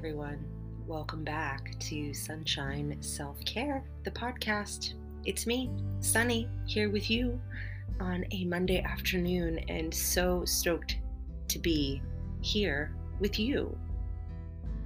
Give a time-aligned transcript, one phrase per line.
[0.00, 0.42] everyone.
[0.86, 4.94] Welcome back to Sunshine Self Care, the podcast.
[5.26, 5.68] It's me,
[6.00, 7.38] Sunny, here with you
[8.00, 10.96] on a Monday afternoon, and so stoked
[11.48, 12.00] to be
[12.40, 13.76] here with you.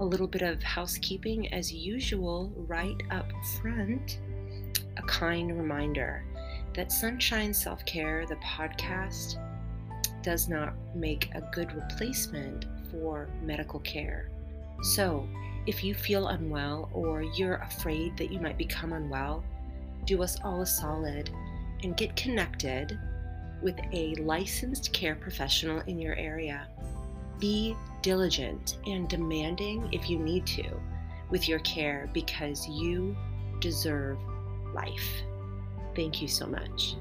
[0.00, 3.30] A little bit of housekeeping as usual, right up
[3.62, 4.18] front.
[4.96, 6.24] A kind reminder
[6.74, 9.38] that Sunshine Self Care, the podcast,
[10.24, 14.28] does not make a good replacement for medical care.
[14.84, 15.26] So,
[15.66, 19.42] if you feel unwell or you're afraid that you might become unwell,
[20.04, 21.30] do us all a solid
[21.82, 22.98] and get connected
[23.62, 26.66] with a licensed care professional in your area.
[27.38, 30.78] Be diligent and demanding if you need to
[31.30, 33.16] with your care because you
[33.60, 34.18] deserve
[34.74, 35.22] life.
[35.96, 36.96] Thank you so much.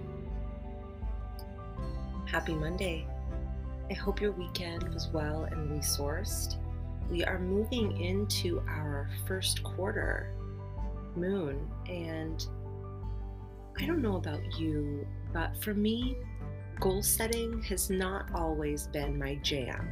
[2.27, 3.05] Happy Monday.
[3.90, 6.63] I hope your weekend was well and resourced
[7.09, 10.34] we are moving into our first quarter
[11.15, 11.70] moon.
[11.87, 12.45] And
[13.79, 16.18] I don't know about you, but for me,
[16.79, 19.90] goal setting has not always been my jam.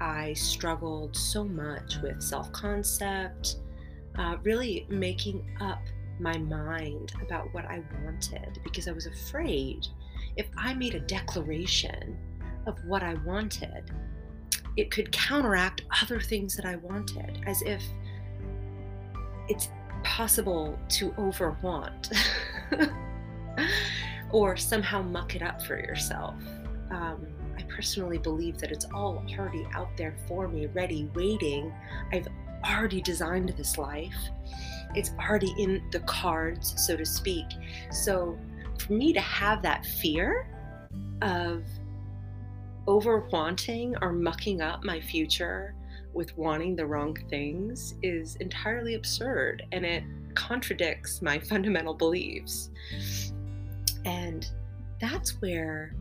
[0.00, 3.56] I struggled so much with self concept,
[4.18, 5.82] uh, really making up
[6.18, 9.86] my mind about what I wanted because I was afraid
[10.36, 12.16] if I made a declaration
[12.66, 13.90] of what I wanted,
[14.76, 17.82] it could counteract other things that I wanted, as if
[19.48, 19.68] it's
[20.04, 22.12] possible to overwant
[24.32, 26.34] or somehow muck it up for yourself.
[26.90, 31.72] Um, I personally believe that it's all already out there for me, ready, waiting.
[32.12, 32.28] I've
[32.64, 34.14] already designed this life.
[34.94, 37.46] It's already in the cards, so to speak.
[37.90, 38.38] So
[38.78, 40.48] for me to have that fear
[41.22, 41.64] of
[42.86, 45.74] over wanting or mucking up my future
[46.12, 50.02] with wanting the wrong things is entirely absurd and it
[50.34, 52.70] contradicts my fundamental beliefs.
[54.04, 54.48] And
[55.00, 55.94] that's where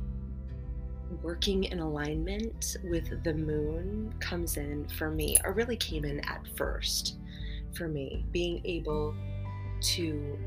[1.22, 6.46] working in alignment with the moon comes in for me, or really came in at
[6.56, 7.17] first
[7.73, 9.13] for me, being able
[9.81, 10.38] to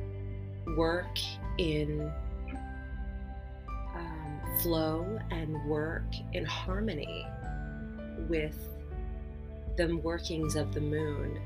[0.77, 1.19] work
[1.59, 2.13] in
[4.63, 7.27] flow and work in harmony
[8.29, 8.57] with
[9.77, 11.41] the workings of the moon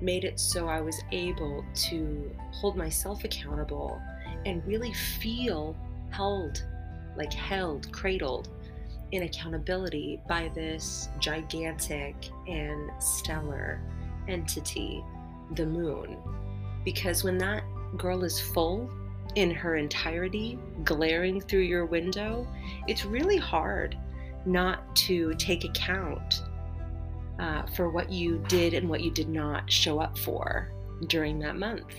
[0.00, 4.00] made it so I was able to hold myself accountable
[4.44, 5.76] and really feel
[6.10, 6.64] held,
[7.16, 8.48] like held, cradled
[9.12, 12.16] in accountability by this gigantic
[12.48, 13.80] and stellar
[14.28, 15.04] entity,
[15.54, 16.16] the moon.
[16.84, 17.62] Because when that
[17.96, 18.90] girl is full,
[19.34, 22.46] in her entirety glaring through your window,
[22.86, 23.96] it's really hard
[24.44, 26.42] not to take account
[27.38, 30.72] uh, for what you did and what you did not show up for
[31.08, 31.94] during that month.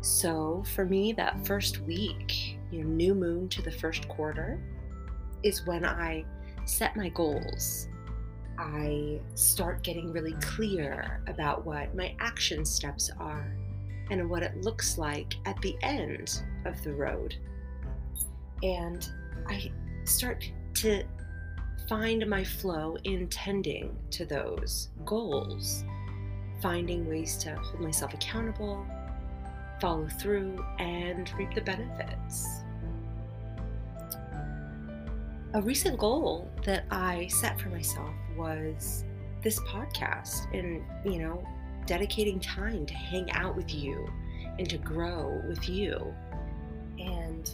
[0.00, 4.60] So for me, that first week, you know, new moon to the first quarter,
[5.42, 6.24] is when I
[6.64, 7.88] set my goals.
[8.58, 13.56] I start getting really clear about what my action steps are
[14.10, 17.36] and what it looks like at the end of the road.
[18.62, 19.08] And
[19.46, 19.70] I
[20.04, 21.04] start to
[21.88, 25.84] find my flow in tending to those goals,
[26.60, 28.86] finding ways to hold myself accountable,
[29.80, 32.62] follow through, and reap the benefits.
[35.54, 39.04] A recent goal that I set for myself was
[39.42, 41.42] this podcast and, you know,
[41.88, 44.06] dedicating time to hang out with you
[44.58, 46.14] and to grow with you.
[46.98, 47.50] And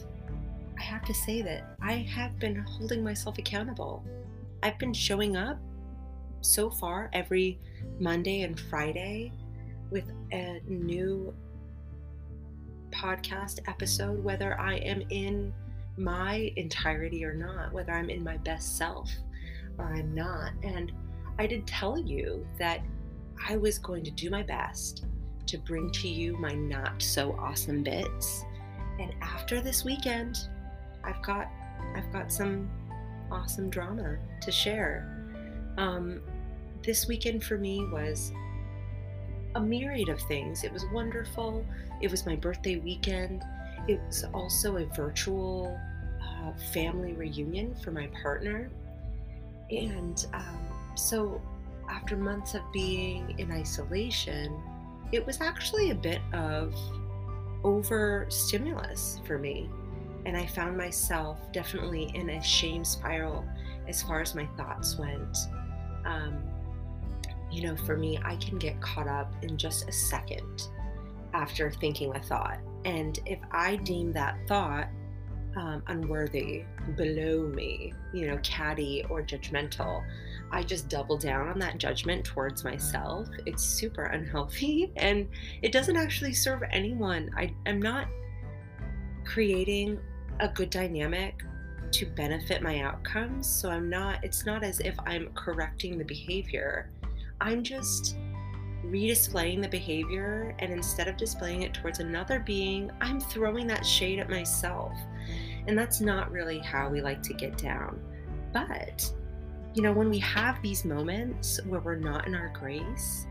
[0.77, 4.05] I have to say that I have been holding myself accountable.
[4.62, 5.59] I've been showing up
[6.41, 7.61] so far every
[8.00, 9.33] Monday and Friday
[9.91, 11.33] with a new
[12.91, 15.55] podcast episode, whether I am in
[15.97, 19.12] my entirety or not, whether I'm in my best self
[19.79, 20.53] or I'm not.
[20.64, 20.91] And
[21.38, 22.81] I did tell you that
[23.49, 25.05] I was going to do my best
[25.47, 28.45] to bring to you my not so awesome bits.
[28.99, 30.49] And after this weekend,
[31.03, 31.49] I've got
[31.95, 32.71] I've got some
[33.31, 35.11] awesome drama to share.
[35.77, 36.21] Um,
[36.83, 38.33] this weekend for me was
[39.55, 40.65] a myriad of things.
[40.65, 41.65] It was wonderful.
[42.01, 43.43] It was my birthday weekend.
[43.89, 45.79] It was also a virtual
[46.23, 48.71] uh, family reunion for my partner.
[49.71, 50.59] And um,
[50.95, 51.41] so
[51.89, 54.61] after months of being in isolation,
[55.13, 56.75] it was actually a bit of
[57.63, 59.69] over stimulus for me.
[60.27, 63.45] And I found myself definitely in a shame spiral
[63.89, 65.37] as far as my thoughts went.
[66.05, 66.39] Um,
[67.51, 70.69] you know, for me, I can get caught up in just a second
[71.33, 72.59] after thinking a thought.
[72.85, 74.89] And if I deem that thought
[75.56, 76.65] um, unworthy,
[76.97, 80.05] below me, you know, catty or judgmental,
[80.51, 83.29] I just double down on that judgment towards myself.
[83.47, 85.29] It's super unhealthy and
[85.62, 87.31] it doesn't actually serve anyone.
[87.37, 88.09] I, I'm not
[89.25, 89.99] creating
[90.41, 91.43] a good dynamic
[91.93, 93.49] to benefit my outcomes.
[93.49, 96.91] So I'm not, it's not as if I'm correcting the behavior.
[97.41, 98.17] I'm just
[98.91, 104.19] redisplaying the behavior, and instead of displaying it towards another being, I'm throwing that shade
[104.19, 104.93] at myself.
[105.67, 108.01] And that's not really how we like to get down.
[108.53, 109.11] But,
[109.75, 113.27] you know, when we have these moments where we're not in our grace,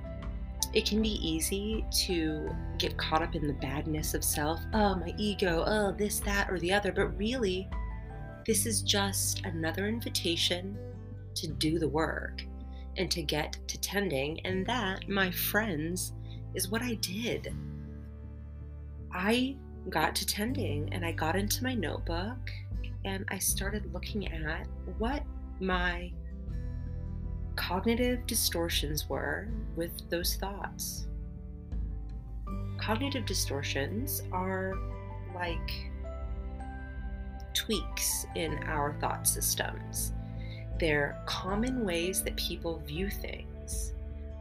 [0.73, 4.59] it can be easy to get caught up in the badness of self.
[4.73, 6.91] Oh, my ego, oh, this, that, or the other.
[6.91, 7.69] But really,
[8.45, 10.77] this is just another invitation
[11.35, 12.43] to do the work
[12.97, 14.39] and to get to tending.
[14.45, 16.13] And that, my friends,
[16.53, 17.53] is what I did.
[19.11, 19.55] I
[19.89, 22.51] got to tending and I got into my notebook
[23.05, 24.67] and I started looking at
[24.97, 25.23] what
[25.59, 26.11] my
[27.55, 31.07] cognitive distortions were with those thoughts.
[32.77, 34.73] Cognitive distortions are
[35.35, 35.71] like
[37.53, 40.13] tweaks in our thought systems.
[40.83, 43.93] They're common ways that people view things.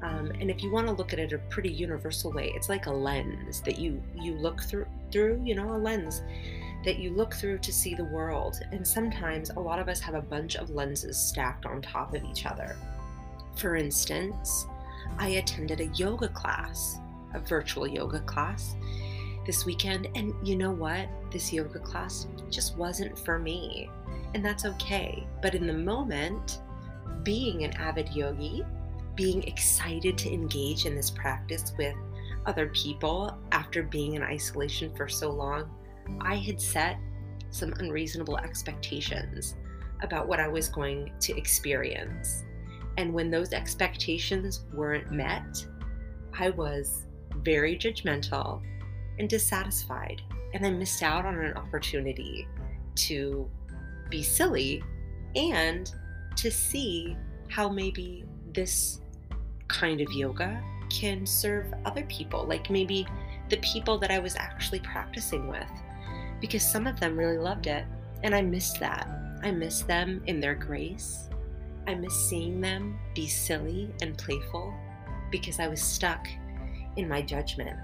[0.03, 2.87] Um, and if you want to look at it a pretty universal way, it's like
[2.87, 6.21] a lens that you you look through through, you know, a lens
[6.85, 8.59] that you look through to see the world.
[8.73, 12.25] And sometimes a lot of us have a bunch of lenses stacked on top of
[12.25, 12.75] each other.
[13.55, 14.67] For instance,
[15.19, 16.99] I attended a yoga class,
[17.35, 18.75] a virtual yoga class
[19.47, 21.09] this weekend, and you know what?
[21.31, 23.91] This yoga class just wasn't for me.
[24.35, 25.27] And that's okay.
[25.43, 26.61] But in the moment,
[27.23, 28.65] being an avid yogi,
[29.15, 31.95] being excited to engage in this practice with
[32.47, 35.71] other people after being in isolation for so long,
[36.21, 36.99] I had set
[37.51, 39.57] some unreasonable expectations
[40.03, 42.45] about what I was going to experience.
[42.97, 45.65] And when those expectations weren't met,
[46.39, 47.07] I was
[47.37, 48.63] very judgmental
[49.23, 50.21] and dissatisfied.
[50.53, 52.49] And I missed out on an opportunity
[52.97, 53.49] to
[54.11, 54.83] be silly
[55.37, 55.91] and
[56.37, 57.17] to see
[57.49, 59.01] how maybe this
[59.69, 60.61] kind of yoga
[60.91, 63.07] can serve other people, like maybe
[63.49, 65.71] the people that I was actually practicing with,
[66.41, 67.85] because some of them really loved it.
[68.25, 69.09] And I missed that.
[69.43, 71.29] I miss them in their grace.
[71.87, 74.75] I miss seeing them be silly and playful
[75.31, 76.27] because I was stuck
[76.97, 77.79] in my judgment.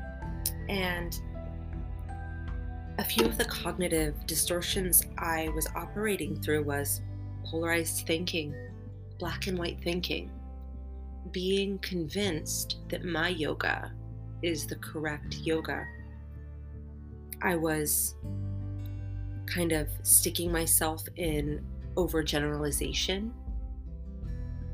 [0.68, 1.18] And
[2.98, 7.00] a few of the cognitive distortions I was operating through was
[7.44, 8.52] polarized thinking,
[9.18, 10.30] black and white thinking,
[11.30, 13.92] being convinced that my yoga
[14.42, 15.86] is the correct yoga.
[17.40, 18.16] I was
[19.46, 23.30] kind of sticking myself in overgeneralization,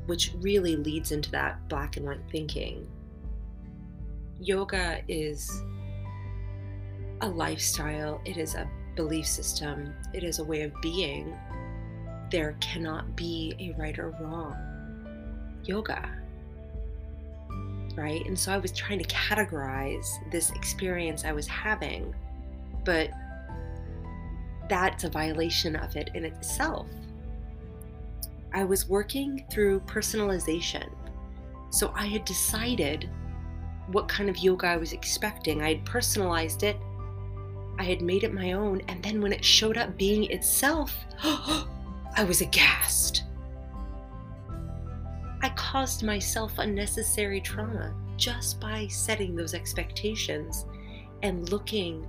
[0.07, 2.87] which really leads into that black and white thinking.
[4.39, 5.63] Yoga is
[7.21, 11.35] a lifestyle, it is a belief system, it is a way of being.
[12.31, 14.55] There cannot be a right or wrong.
[15.63, 16.25] Yoga
[17.95, 18.25] right?
[18.25, 22.13] And so I was trying to categorize this experience I was having,
[22.83, 23.09] but
[24.69, 26.87] that's a violation of it in itself.
[28.53, 30.89] I was working through personalization.
[31.69, 33.09] So I had decided
[33.91, 35.61] what kind of yoga I was expecting.
[35.61, 36.77] I had personalized it,
[37.77, 42.23] I had made it my own, and then when it showed up being itself, I
[42.27, 43.23] was aghast.
[45.41, 50.65] I caused myself unnecessary trauma just by setting those expectations
[51.21, 52.07] and looking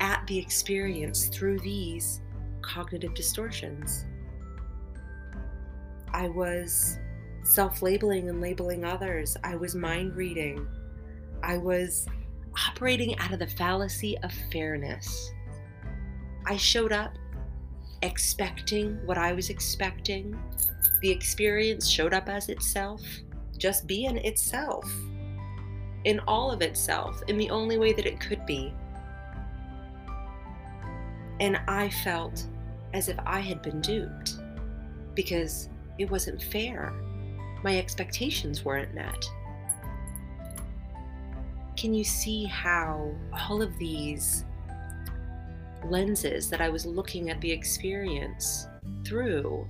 [0.00, 2.20] at the experience through these
[2.62, 4.04] cognitive distortions.
[6.12, 6.98] I was
[7.42, 9.36] self labeling and labeling others.
[9.42, 10.66] I was mind reading.
[11.42, 12.06] I was
[12.68, 15.32] operating out of the fallacy of fairness.
[16.46, 17.12] I showed up
[18.02, 20.38] expecting what I was expecting
[21.00, 23.02] the experience showed up as itself,
[23.56, 24.90] just being itself,
[26.04, 28.72] in all of itself, in the only way that it could be.
[31.40, 32.46] And I felt
[32.94, 34.38] as if I had been duped
[35.14, 36.92] because it wasn't fair.
[37.62, 39.28] My expectations weren't met.
[41.78, 44.44] Can you see how all of these
[45.84, 48.66] lenses that I was looking at the experience
[49.04, 49.64] through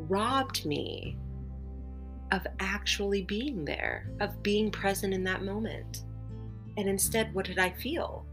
[0.00, 1.16] robbed me
[2.32, 6.02] of actually being there, of being present in that moment.
[6.76, 8.26] And instead, what did I feel?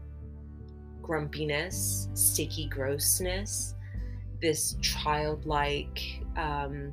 [1.02, 3.76] Grumpiness, sticky grossness,
[4.42, 6.00] this childlike,
[6.36, 6.92] um,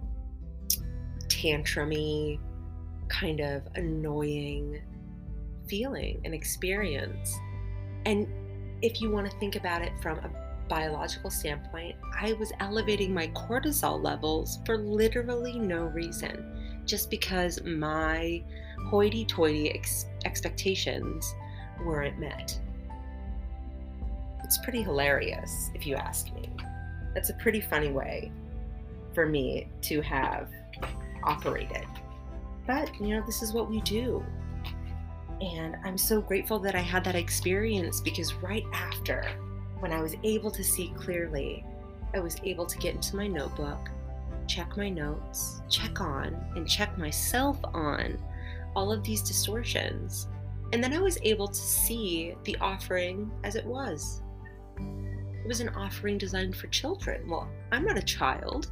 [1.30, 2.39] tantrumy,
[3.10, 4.82] kind of annoying
[5.67, 7.38] feeling and experience.
[8.05, 8.27] And
[8.82, 10.29] if you want to think about it from a
[10.67, 18.43] biological standpoint, I was elevating my cortisol levels for literally no reason, just because my
[18.88, 21.34] hoity toity ex- expectations
[21.86, 22.60] weren't met.
[24.43, 26.50] It's pretty hilarious, if you ask me.
[27.13, 28.32] That's a pretty funny way
[29.13, 30.50] for me to have
[31.24, 31.86] operated.
[32.65, 34.24] But, you know, this is what we do.
[35.42, 39.25] And I'm so grateful that I had that experience because right after,
[39.80, 41.66] when I was able to see clearly,
[42.13, 43.90] I was able to get into my notebook,
[44.48, 48.18] check my notes, check on, and check myself on
[48.75, 50.28] all of these distortions.
[50.72, 54.22] And then I was able to see the offering as it was.
[54.78, 57.30] It was an offering designed for children.
[57.30, 58.72] Well, I'm not a child.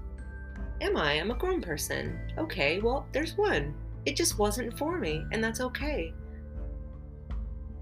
[0.82, 1.14] Am I?
[1.14, 2.18] I'm a grown person.
[2.38, 3.76] Okay, well, there's one.
[4.06, 6.14] It just wasn't for me, and that's okay.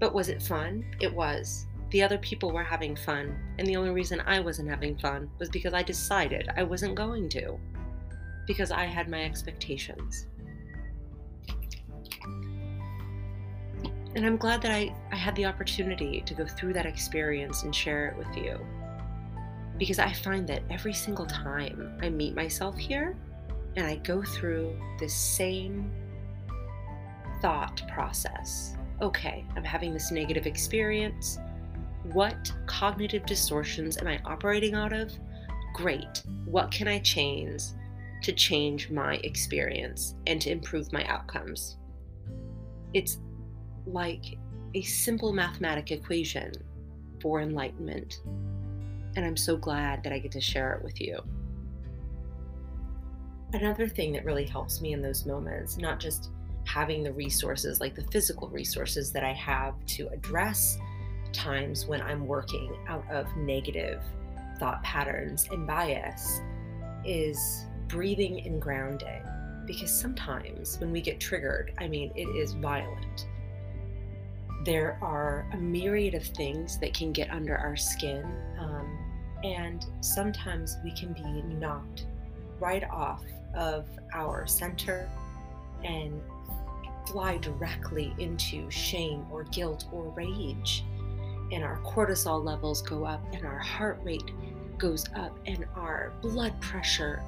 [0.00, 0.84] But was it fun?
[0.98, 1.66] It was.
[1.90, 5.50] The other people were having fun, and the only reason I wasn't having fun was
[5.50, 7.58] because I decided I wasn't going to.
[8.46, 10.26] Because I had my expectations.
[14.16, 17.74] And I'm glad that I, I had the opportunity to go through that experience and
[17.74, 18.58] share it with you.
[19.78, 23.16] Because I find that every single time I meet myself here
[23.76, 25.92] and I go through this same
[27.40, 31.38] thought process okay, I'm having this negative experience.
[32.12, 35.12] What cognitive distortions am I operating out of?
[35.74, 36.22] Great.
[36.44, 37.62] What can I change
[38.22, 41.78] to change my experience and to improve my outcomes?
[42.92, 43.18] It's
[43.86, 44.38] like
[44.74, 46.52] a simple mathematic equation
[47.20, 48.20] for enlightenment.
[49.16, 51.20] And I'm so glad that I get to share it with you.
[53.52, 56.30] Another thing that really helps me in those moments, not just
[56.72, 60.78] having the resources, like the physical resources that I have to address
[61.32, 64.02] times when I'm working out of negative
[64.58, 66.40] thought patterns and bias,
[67.04, 69.22] is breathing and grounding.
[69.66, 73.26] Because sometimes when we get triggered, I mean, it is violent
[74.64, 78.24] there are a myriad of things that can get under our skin,
[78.58, 78.98] um,
[79.42, 82.06] and sometimes we can be knocked
[82.58, 83.24] right off
[83.54, 85.08] of our center
[85.82, 86.20] and
[87.10, 90.84] fly directly into shame or guilt or rage.
[91.52, 94.30] And our cortisol levels go up, and our heart rate
[94.78, 97.22] goes up, and our blood pressure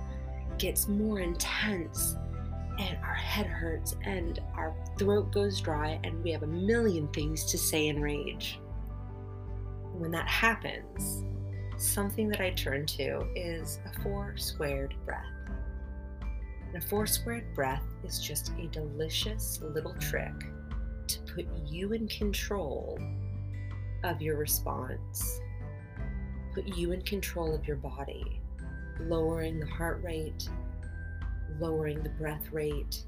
[0.58, 2.16] gets more intense
[2.78, 7.44] and our head hurts and our throat goes dry and we have a million things
[7.46, 8.58] to say in rage.
[9.92, 11.24] When that happens,
[11.76, 15.26] something that I turn to is a four squared breath.
[16.72, 20.32] And a four squared breath is just a delicious little trick
[21.06, 22.98] to put you in control
[24.04, 25.40] of your response,
[26.54, 28.40] put you in control of your body,
[29.00, 30.48] lowering the heart rate,
[31.60, 33.04] lowering the breath rate,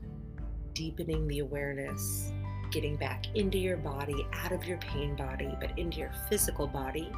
[0.75, 2.33] deepening the awareness,
[2.71, 7.11] getting back into your body, out of your pain body, but into your physical body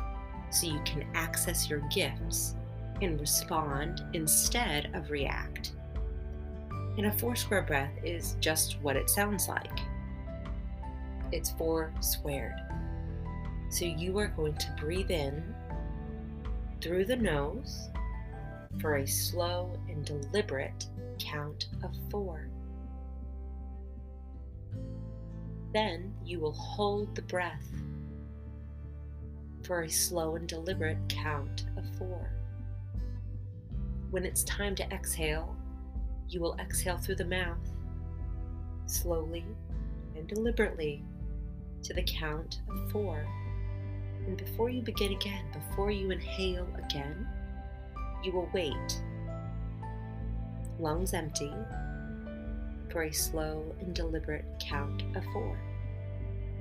[0.50, 2.54] so you can access your gifts
[3.02, 5.72] and respond instead of react.
[6.96, 9.80] And a four square breath is just what it sounds like
[11.32, 12.54] it's four squared.
[13.68, 15.54] So you are going to breathe in
[16.80, 17.88] through the nose
[18.80, 20.86] for a slow and deliberate
[21.18, 22.48] count of four.
[25.72, 27.66] Then you will hold the breath
[29.62, 32.30] for a slow and deliberate count of four.
[34.10, 35.55] When it's time to exhale,
[36.28, 37.71] you will exhale through the mouth,
[38.87, 39.45] slowly
[40.16, 41.02] and deliberately,
[41.83, 43.26] to the count of four.
[44.26, 47.26] And before you begin again, before you inhale again,
[48.23, 49.02] you will wait
[50.78, 51.52] lungs empty,
[52.90, 55.59] for a slow and deliberate count of four.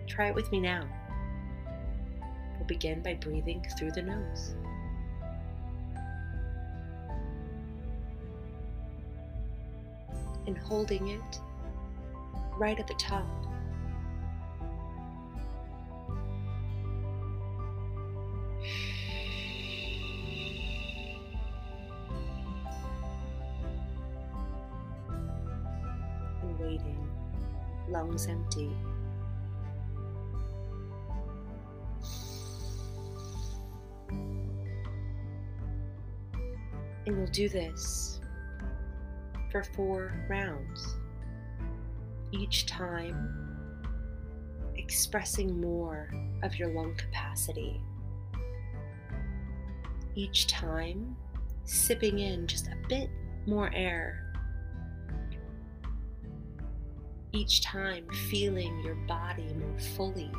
[0.08, 0.88] Try it with me now.
[2.58, 4.56] We'll begin by breathing through the nose.
[10.48, 11.40] And holding it
[12.58, 13.26] right at the top.
[26.42, 27.10] And waiting,
[27.90, 28.72] lungs empty.
[37.08, 38.15] And we'll do this
[39.56, 40.98] for four rounds.
[42.34, 43.48] Each time,
[44.76, 46.12] expressing more
[46.44, 47.80] of your lung capacity.
[50.14, 51.16] Each time,
[51.64, 53.10] sipping in just a bit
[53.46, 54.34] more air.
[57.32, 60.34] Each time, feeling your body more fully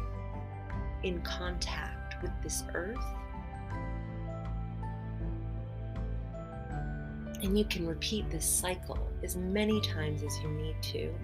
[1.04, 3.06] in contact with this earth
[7.46, 11.14] And you can repeat this cycle as many times as you need to.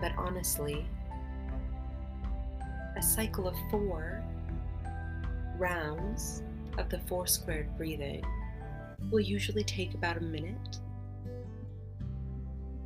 [0.00, 0.84] But honestly,
[2.96, 4.20] a cycle of four
[5.56, 6.42] rounds
[6.76, 8.24] of the four squared breathing
[9.12, 10.80] will usually take about a minute.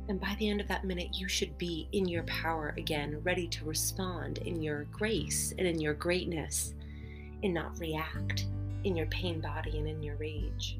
[0.09, 3.47] And by the end of that minute, you should be in your power again, ready
[3.47, 6.75] to respond in your grace and in your greatness,
[7.41, 8.45] and not react
[8.83, 10.77] in your pain body and in your rage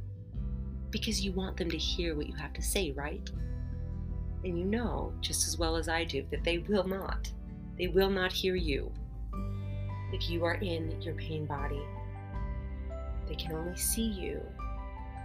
[0.91, 3.29] because you want them to hear what you have to say, right?
[4.43, 7.31] And you know, just as well as I do, that they will not.
[7.77, 8.91] They will not hear you
[10.11, 11.81] if you are in your pain body.
[13.27, 14.41] They can only see you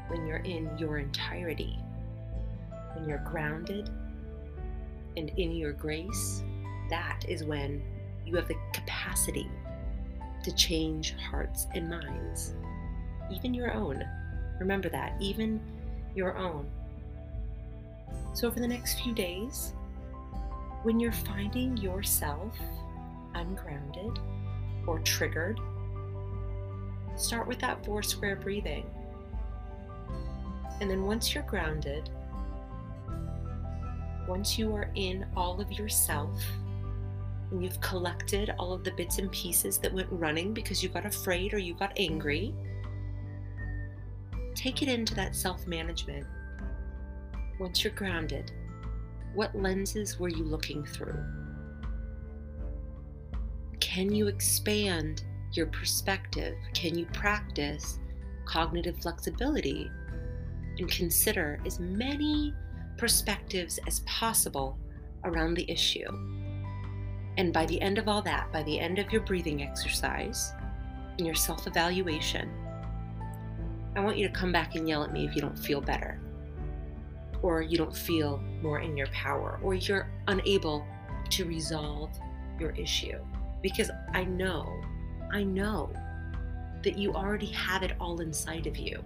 [0.09, 1.79] when you're in your entirety,
[2.95, 3.91] when you're grounded
[5.17, 6.43] and in your grace.
[6.91, 7.83] That is when
[8.27, 9.51] you have the capacity
[10.43, 12.55] to change hearts and minds,
[13.33, 14.05] even your own.
[14.59, 15.61] Remember that, even
[16.15, 16.69] your own.
[18.33, 19.73] So, over the next few days,
[20.83, 22.57] when you're finding yourself
[23.35, 24.19] ungrounded
[24.87, 25.59] or triggered,
[27.17, 28.85] start with that four square breathing.
[30.81, 32.11] And then once you're grounded,
[34.29, 36.41] once you are in all of yourself,
[37.51, 41.07] and you've collected all of the bits and pieces that went running because you got
[41.07, 42.55] afraid or you got angry,
[44.55, 46.27] take it into that self management.
[47.59, 48.53] Once you're grounded,
[49.35, 51.23] what lenses were you looking through?
[53.81, 56.57] Can you expand your perspective?
[56.73, 57.99] Can you practice
[58.45, 59.91] cognitive flexibility
[60.79, 62.53] and consider as many
[62.97, 64.79] perspectives as possible
[65.25, 66.09] around the issue?
[67.37, 70.53] And by the end of all that, by the end of your breathing exercise
[71.19, 72.51] and your self evaluation,
[73.97, 76.21] I want you to come back and yell at me if you don't feel better,
[77.43, 80.85] or you don't feel more in your power, or you're unable
[81.31, 82.11] to resolve
[82.59, 83.19] your issue.
[83.63, 84.81] Because I know,
[85.33, 85.93] I know
[86.83, 89.03] that you already have it all inside of you.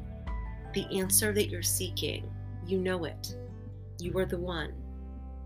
[0.75, 2.31] The answer that you're seeking,
[2.67, 3.37] you know it.
[3.99, 4.73] You are the one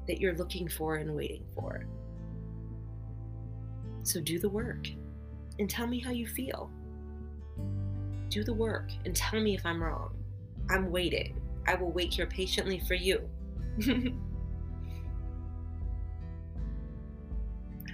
[0.07, 1.87] that you're looking for and waiting for.
[4.03, 4.89] So do the work
[5.59, 6.71] and tell me how you feel
[8.33, 10.15] do the work and tell me if I'm wrong.
[10.71, 11.39] I'm waiting.
[11.67, 13.29] I will wait here patiently for you.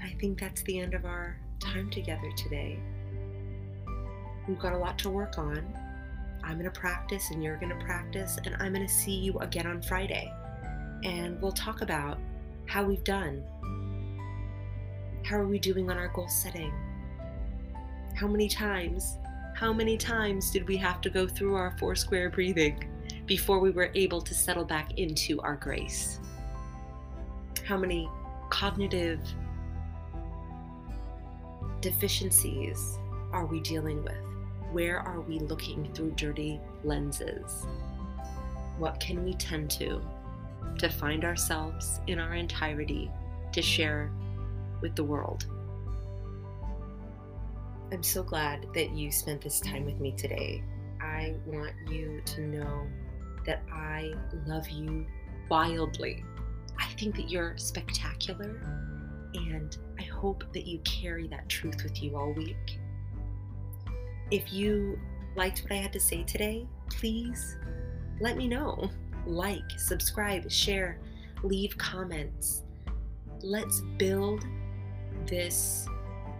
[0.02, 2.78] I think that's the end of our time together today.
[4.46, 5.74] We've got a lot to work on.
[6.44, 9.38] I'm going to practice and you're going to practice, and I'm going to see you
[9.40, 10.32] again on Friday.
[11.04, 12.18] And we'll talk about
[12.66, 13.42] how we've done.
[15.24, 16.72] How are we doing on our goal setting?
[18.14, 19.18] How many times
[19.58, 22.88] how many times did we have to go through our four square breathing
[23.26, 26.20] before we were able to settle back into our grace?
[27.66, 28.08] How many
[28.50, 29.18] cognitive
[31.80, 33.00] deficiencies
[33.32, 34.22] are we dealing with?
[34.70, 37.66] Where are we looking through dirty lenses?
[38.78, 40.00] What can we tend to
[40.78, 43.10] to find ourselves in our entirety
[43.50, 44.12] to share
[44.80, 45.46] with the world?
[47.90, 50.62] I'm so glad that you spent this time with me today.
[51.00, 52.86] I want you to know
[53.46, 54.12] that I
[54.46, 55.06] love you
[55.48, 56.22] wildly.
[56.78, 58.60] I think that you're spectacular,
[59.32, 62.78] and I hope that you carry that truth with you all week.
[64.30, 64.98] If you
[65.34, 67.56] liked what I had to say today, please
[68.20, 68.90] let me know.
[69.24, 70.98] Like, subscribe, share,
[71.42, 72.64] leave comments.
[73.40, 74.44] Let's build
[75.26, 75.88] this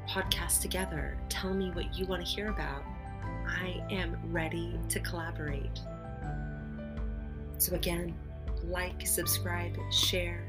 [0.09, 1.18] podcast together.
[1.29, 2.83] Tell me what you want to hear about.
[3.47, 5.81] I am ready to collaborate.
[7.59, 8.14] So, again,
[8.64, 10.44] like, subscribe, share,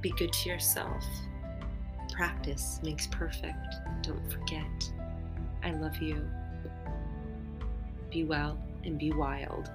[0.00, 1.04] be good to yourself.
[2.12, 3.56] Practice makes perfect.
[4.02, 4.92] Don't forget.
[5.62, 6.28] I love you.
[8.10, 9.70] Be well and be wild.